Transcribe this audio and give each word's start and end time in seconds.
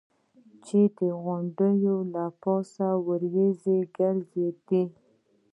چې 0.65 0.79
د 0.97 0.99
غونډیو 1.23 1.95
له 2.13 2.25
پاسه 2.41 2.87
یې 2.95 3.01
ورېځې 3.07 3.77
ګرځېدې. 3.97 4.83